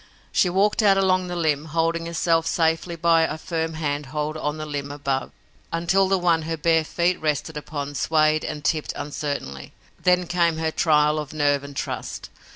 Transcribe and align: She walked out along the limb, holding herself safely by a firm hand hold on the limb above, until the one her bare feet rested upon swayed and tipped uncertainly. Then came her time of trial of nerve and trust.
She 0.31 0.49
walked 0.49 0.81
out 0.81 0.97
along 0.97 1.27
the 1.27 1.35
limb, 1.35 1.65
holding 1.65 2.07
herself 2.07 2.47
safely 2.47 2.95
by 2.95 3.21
a 3.21 3.37
firm 3.37 3.75
hand 3.75 4.07
hold 4.07 4.35
on 4.35 4.57
the 4.57 4.65
limb 4.65 4.89
above, 4.89 5.29
until 5.71 6.07
the 6.07 6.17
one 6.17 6.41
her 6.41 6.57
bare 6.57 6.83
feet 6.83 7.21
rested 7.21 7.55
upon 7.55 7.93
swayed 7.93 8.43
and 8.43 8.65
tipped 8.65 8.93
uncertainly. 8.95 9.73
Then 10.01 10.25
came 10.25 10.57
her 10.57 10.71
time 10.71 10.71
of 10.71 10.75
trial 10.75 11.19
of 11.19 11.33
nerve 11.33 11.63
and 11.63 11.75
trust. 11.75 12.31